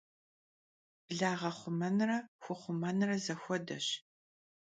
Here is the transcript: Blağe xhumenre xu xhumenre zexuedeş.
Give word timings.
Blağe 1.07 1.49
xhumenre 1.57 2.17
xu 2.41 2.53
xhumenre 2.61 3.15
zexuedeş. 3.25 3.87